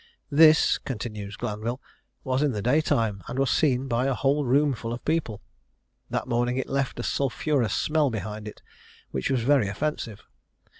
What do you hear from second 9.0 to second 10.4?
which was very offensive.